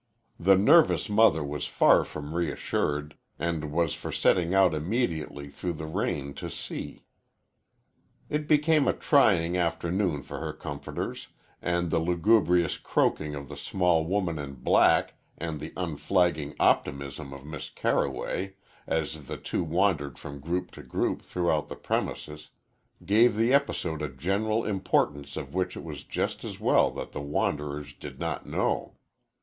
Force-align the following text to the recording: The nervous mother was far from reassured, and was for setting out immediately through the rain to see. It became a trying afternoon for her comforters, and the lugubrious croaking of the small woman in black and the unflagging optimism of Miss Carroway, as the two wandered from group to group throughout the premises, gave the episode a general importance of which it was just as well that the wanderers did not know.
The 0.39 0.55
nervous 0.55 1.11
mother 1.11 1.43
was 1.43 1.67
far 1.67 2.03
from 2.03 2.33
reassured, 2.33 3.13
and 3.37 3.71
was 3.71 3.93
for 3.93 4.11
setting 4.11 4.51
out 4.51 4.73
immediately 4.73 5.47
through 5.51 5.73
the 5.73 5.85
rain 5.85 6.33
to 6.41 6.49
see. 6.49 7.05
It 8.27 8.47
became 8.47 8.87
a 8.87 8.93
trying 8.93 9.57
afternoon 9.57 10.23
for 10.23 10.39
her 10.39 10.53
comforters, 10.53 11.27
and 11.61 11.91
the 11.91 11.99
lugubrious 11.99 12.77
croaking 12.79 13.35
of 13.35 13.47
the 13.47 13.55
small 13.55 14.03
woman 14.03 14.39
in 14.39 14.55
black 14.55 15.13
and 15.37 15.59
the 15.59 15.71
unflagging 15.77 16.55
optimism 16.59 17.31
of 17.31 17.45
Miss 17.45 17.69
Carroway, 17.69 18.55
as 18.87 19.25
the 19.27 19.37
two 19.37 19.63
wandered 19.63 20.17
from 20.17 20.39
group 20.39 20.71
to 20.71 20.81
group 20.81 21.21
throughout 21.21 21.67
the 21.67 21.75
premises, 21.75 22.49
gave 23.05 23.35
the 23.35 23.53
episode 23.53 24.01
a 24.01 24.09
general 24.09 24.65
importance 24.65 25.37
of 25.37 25.53
which 25.53 25.77
it 25.77 25.83
was 25.83 26.03
just 26.03 26.43
as 26.43 26.59
well 26.59 26.89
that 26.89 27.11
the 27.11 27.21
wanderers 27.21 27.93
did 27.93 28.19
not 28.19 28.47
know. 28.47 28.95